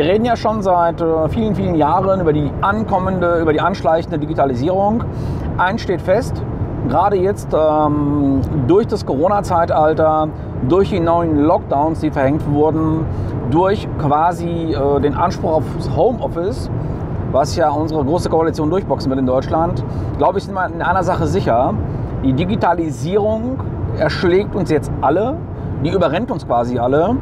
[0.00, 4.18] Wir reden ja schon seit äh, vielen, vielen Jahren über die ankommende, über die anschleichende
[4.18, 5.04] Digitalisierung.
[5.58, 6.42] Eins steht fest,
[6.88, 10.28] gerade jetzt ähm, durch das Corona-Zeitalter,
[10.66, 13.04] durch die neuen Lockdowns, die verhängt wurden,
[13.50, 16.70] durch quasi äh, den Anspruch aufs Homeoffice,
[17.30, 19.84] was ja unsere große Koalition durchboxen wird in Deutschland,
[20.16, 21.74] glaube ich, sind wir in einer Sache sicher.
[22.24, 23.58] Die Digitalisierung
[23.98, 25.36] erschlägt uns jetzt alle,
[25.84, 27.16] die überrennt uns quasi alle.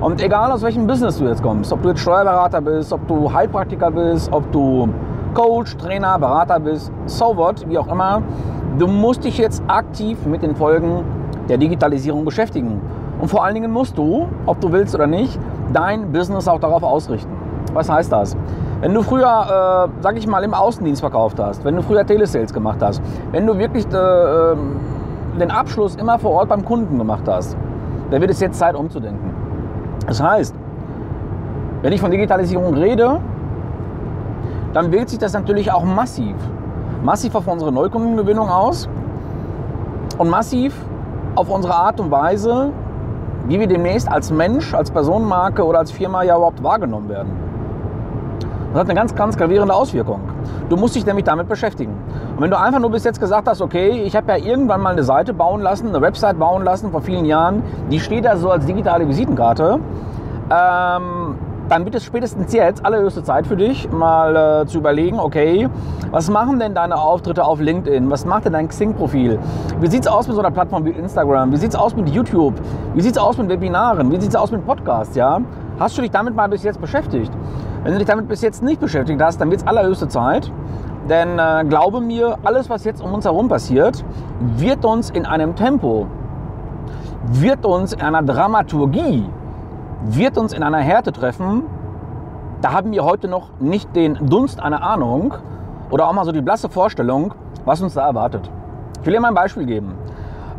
[0.00, 3.32] Und egal aus welchem Business du jetzt kommst, ob du jetzt Steuerberater bist, ob du
[3.32, 4.88] Heilpraktiker bist, ob du
[5.34, 8.22] Coach, Trainer, Berater bist, so what, wie auch immer,
[8.78, 11.04] du musst dich jetzt aktiv mit den Folgen
[11.48, 12.80] der Digitalisierung beschäftigen.
[13.20, 15.38] Und vor allen Dingen musst du, ob du willst oder nicht,
[15.72, 17.30] dein Business auch darauf ausrichten.
[17.72, 18.36] Was heißt das?
[18.80, 22.52] Wenn du früher, äh, sag ich mal, im Außendienst verkauft hast, wenn du früher Telesales
[22.52, 24.80] gemacht hast, wenn du wirklich äh, ähm,
[25.38, 27.56] den Abschluss immer vor Ort beim Kunden gemacht hast,
[28.10, 29.41] dann wird es jetzt Zeit umzudenken.
[30.06, 30.54] Das heißt,
[31.82, 33.20] wenn ich von Digitalisierung rede,
[34.72, 36.34] dann wirkt sich das natürlich auch massiv,
[37.02, 38.88] massiv auf unsere Neukundengewinnung aus
[40.18, 40.74] und massiv
[41.34, 42.70] auf unsere Art und Weise,
[43.48, 47.32] wie wir demnächst als Mensch, als Personenmarke oder als Firma ja überhaupt wahrgenommen werden.
[48.72, 50.20] Das hat eine ganz, ganz gravierende Auswirkung.
[50.68, 51.94] Du musst dich nämlich damit beschäftigen.
[52.42, 55.04] Wenn du einfach nur bis jetzt gesagt hast, okay, ich habe ja irgendwann mal eine
[55.04, 58.66] Seite bauen lassen, eine Website bauen lassen vor vielen Jahren, die steht da so als
[58.66, 59.78] digitale Visitenkarte,
[60.50, 61.36] ähm,
[61.68, 65.68] dann wird es spätestens jetzt allerhöchste Zeit für dich, mal äh, zu überlegen, okay,
[66.10, 68.10] was machen denn deine Auftritte auf LinkedIn?
[68.10, 69.38] Was macht denn dein Xing-Profil?
[69.80, 71.52] Wie sieht es aus mit so einer Plattform wie Instagram?
[71.52, 72.54] Wie sieht es aus mit YouTube?
[72.94, 74.10] Wie sieht es aus mit Webinaren?
[74.10, 75.14] Wie sieht es aus mit Podcasts?
[75.14, 75.40] Ja?
[75.78, 77.30] Hast du dich damit mal bis jetzt beschäftigt?
[77.82, 80.52] Wenn du dich damit bis jetzt nicht beschäftigt hast, dann wird es allerhöchste Zeit.
[81.08, 84.04] Denn äh, glaube mir, alles, was jetzt um uns herum passiert,
[84.56, 86.06] wird uns in einem Tempo,
[87.24, 89.28] wird uns in einer Dramaturgie,
[90.04, 91.64] wird uns in einer Härte treffen.
[92.60, 95.34] Da haben wir heute noch nicht den Dunst einer Ahnung
[95.90, 98.48] oder auch mal so die blasse Vorstellung, was uns da erwartet.
[99.00, 99.94] Ich will dir mal ein Beispiel geben.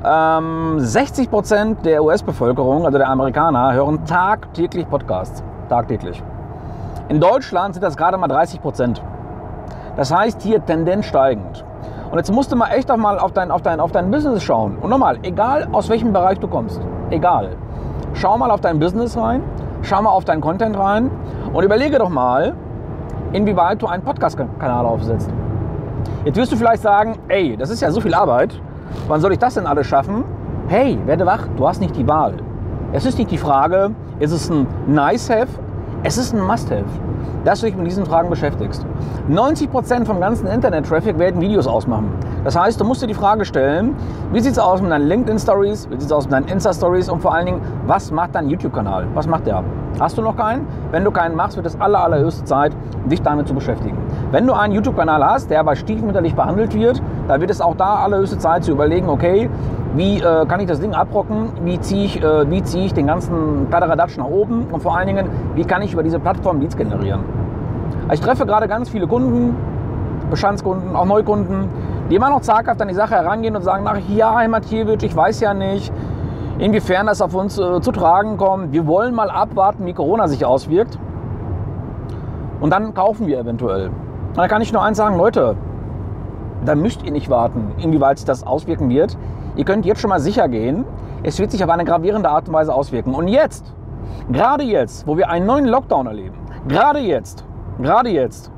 [0.03, 5.41] Ähm, 60 Prozent der US-Bevölkerung, also der Amerikaner, hören tagtäglich Podcasts.
[5.69, 6.22] Tagtäglich.
[7.09, 9.01] In Deutschland sind das gerade mal 30 Prozent.
[9.97, 11.65] Das heißt hier Tendenz steigend.
[12.09, 14.41] Und jetzt musst du mal echt auch mal auf dein, auf, dein, auf dein Business
[14.41, 14.77] schauen.
[14.77, 17.57] Und nochmal, egal aus welchem Bereich du kommst, egal.
[18.13, 19.43] Schau mal auf dein Business rein,
[19.81, 21.11] schau mal auf deinen Content rein
[21.51, 22.53] und überlege doch mal,
[23.33, 25.29] inwieweit du einen Podcast-Kanal aufsetzt.
[26.23, 28.57] Jetzt wirst du vielleicht sagen, ey, das ist ja so viel Arbeit,
[29.09, 30.23] wann soll ich das denn alles schaffen?
[30.69, 32.35] Hey, werde wach, du hast nicht die Wahl.
[32.93, 35.62] Es ist nicht die Frage, ist es ein Nice-Have
[36.05, 36.83] es ist ein Must-Have,
[37.45, 38.85] dass du dich mit diesen Fragen beschäftigst.
[39.29, 42.11] 90% vom ganzen Internet-Traffic werden Videos ausmachen.
[42.43, 43.95] Das heißt, du musst dir die Frage stellen,
[44.33, 47.21] wie sieht es aus mit deinen LinkedIn-Stories, wie sieht es aus mit deinen Insta-Stories und
[47.21, 49.07] vor allen Dingen, was macht dein YouTube-Kanal?
[49.13, 49.63] Was macht der?
[49.97, 50.67] Hast du noch keinen?
[50.91, 52.73] Wenn du keinen machst, wird es aller, allerhöchste Zeit,
[53.05, 53.97] dich damit zu beschäftigen.
[54.33, 57.97] Wenn du einen YouTube-Kanal hast, der aber stiefmütterlich behandelt wird, dann wird es auch da
[57.97, 59.47] allerhöchste Zeit zu überlegen, okay,
[59.95, 63.69] wie äh, kann ich das Ding abrocken, wie ziehe ich, äh, zieh ich den ganzen
[63.69, 67.19] Kladderadatsch nach oben und vor allen Dingen, wie kann ich über diese Plattform Leads generieren.
[68.11, 69.55] Ich treffe gerade ganz viele Kunden,
[70.31, 71.69] Bestandskunden, auch Neukunden,
[72.09, 75.15] die immer noch zaghaft an die Sache herangehen und sagen, ach ja, Herr Matjewitsch, ich
[75.15, 75.94] weiß ja nicht,
[76.57, 78.71] inwiefern das auf uns äh, zu tragen kommt.
[78.71, 80.97] Wir wollen mal abwarten, wie Corona sich auswirkt.
[82.61, 83.91] Und dann kaufen wir eventuell.
[84.35, 85.55] Da kann ich nur eins sagen, Leute,
[86.66, 89.16] da müsst ihr nicht warten, inwieweit sich das auswirken wird.
[89.55, 90.85] Ihr könnt jetzt schon mal sicher gehen,
[91.21, 93.13] es wird sich auf eine gravierende Art und Weise auswirken.
[93.13, 93.63] Und jetzt,
[94.31, 96.35] gerade jetzt, wo wir einen neuen Lockdown erleben,
[96.67, 97.45] gerade jetzt,
[97.79, 98.51] gerade jetzt,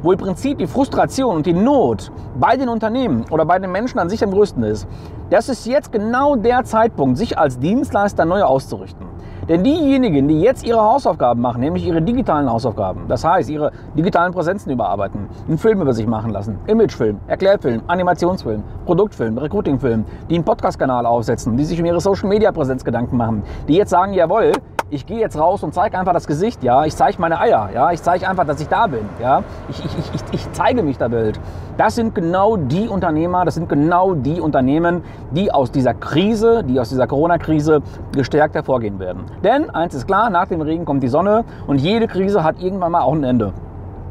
[0.00, 3.98] wo im Prinzip die Frustration und die Not bei den Unternehmen oder bei den Menschen
[3.98, 4.88] an sich am größten ist,
[5.28, 9.06] das ist jetzt genau der Zeitpunkt, sich als Dienstleister neu auszurichten.
[9.48, 14.32] Denn diejenigen, die jetzt ihre Hausaufgaben machen, nämlich ihre digitalen Hausaufgaben, das heißt ihre digitalen
[14.32, 20.44] Präsenzen überarbeiten, einen Film über sich machen lassen, Imagefilm, Erklärfilm, Animationsfilm, Produktfilm, Recruitingfilm, die einen
[20.44, 24.52] Podcast-Kanal aufsetzen, die sich um ihre Social-Media-Präsenz Gedanken machen, die jetzt sagen, jawohl,
[24.92, 27.90] ich gehe jetzt raus und zeige einfach das Gesicht, ja, ich zeige meine Eier, ja,
[27.92, 31.10] ich zeige einfach, dass ich da bin, ja, ich, ich, ich, ich zeige mich der
[31.10, 31.40] Welt.
[31.78, 36.78] Das sind genau die Unternehmer, das sind genau die Unternehmen, die aus dieser Krise, die
[36.78, 37.80] aus dieser Corona-Krise
[38.14, 39.24] gestärkt hervorgehen werden.
[39.42, 42.92] Denn eins ist klar, nach dem Regen kommt die Sonne und jede Krise hat irgendwann
[42.92, 43.54] mal auch ein Ende.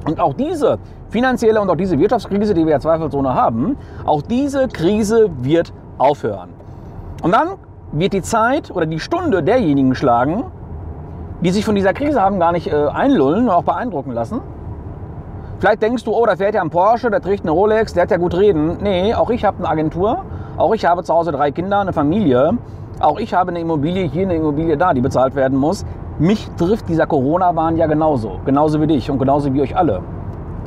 [0.08, 0.80] Und auch diese
[1.10, 6.50] finanzielle und auch diese Wirtschaftskrise, die wir ja zweifelsohne haben, auch diese Krise wird aufhören.
[7.22, 7.50] Und dann
[7.92, 10.46] wird die Zeit oder die Stunde derjenigen schlagen,
[11.42, 14.42] die sich von dieser Krise haben gar nicht äh, einlullen und auch beeindrucken lassen.
[15.60, 18.12] Vielleicht denkst du, oh, da fährt ja ein Porsche, der trägt eine Rolex, der hat
[18.12, 18.78] ja gut reden.
[18.82, 20.24] Nee, auch ich habe eine Agentur,
[20.58, 22.58] auch ich habe zu Hause drei Kinder, eine Familie,
[23.00, 25.86] auch ich habe eine Immobilie hier, eine Immobilie da, die bezahlt werden muss.
[26.20, 28.40] mich trifft dieser Corona-Wahn ja genauso.
[28.46, 30.02] Genauso wie dich und genauso wie euch alle.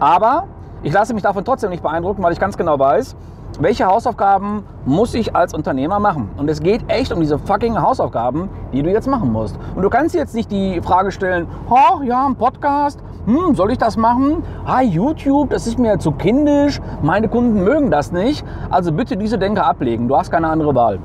[0.00, 0.44] Aber
[0.82, 3.16] ich lasse mich davon trotzdem nicht beeindrucken, weil ich ganz genau weiß,
[3.60, 6.28] welche Hausaufgaben muss ich als Unternehmer machen?
[6.36, 9.58] Und es geht echt um diese fucking Hausaufgaben, die du jetzt machen musst.
[9.74, 13.78] Und du kannst jetzt nicht die Frage stellen, oh ja, ein Podcast, hm, soll ich
[13.78, 14.42] das machen?
[14.64, 18.44] Ah, YouTube, das ist mir zu kindisch, meine Kunden mögen das nicht.
[18.70, 20.98] Also bitte diese Denke ablegen, du hast keine andere Wahl.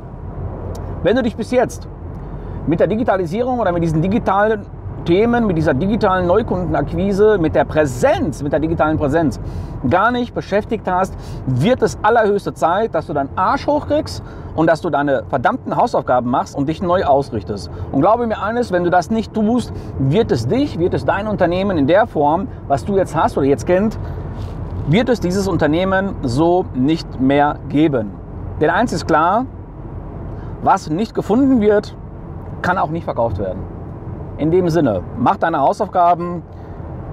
[1.03, 1.87] Wenn du dich bis jetzt
[2.67, 4.65] mit der Digitalisierung oder mit diesen digitalen
[5.05, 9.39] Themen, mit dieser digitalen Neukundenakquise, mit der Präsenz, mit der digitalen Präsenz
[9.89, 11.13] gar nicht beschäftigt hast,
[11.45, 14.23] wird es allerhöchste Zeit, dass du deinen Arsch hochkriegst
[14.55, 17.69] und dass du deine verdammten Hausaufgaben machst und dich neu ausrichtest.
[17.91, 21.27] Und glaube mir eines, wenn du das nicht tust, wird es dich, wird es dein
[21.27, 23.97] Unternehmen in der Form, was du jetzt hast oder jetzt kennt,
[24.87, 28.11] wird es dieses Unternehmen so nicht mehr geben.
[28.59, 29.45] Denn eins ist klar,
[30.61, 31.95] was nicht gefunden wird,
[32.61, 33.78] kann auch nicht verkauft werden.
[34.39, 36.43] In dem Sinne, mach deine Hausaufgaben.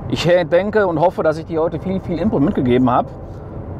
[0.08, 3.08] Ich denke und hoffe, dass ich dir heute viel, viel Input mitgegeben habe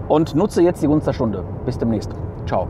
[0.09, 1.45] und nutze jetzt die Gunst der Stunde.
[1.65, 2.11] Bis demnächst.
[2.45, 2.67] Ciao.